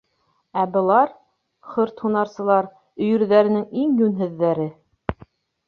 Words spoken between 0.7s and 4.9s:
былар... хөрт һунарсылар, өйөрҙәренең иң йүнһеҙҙәре.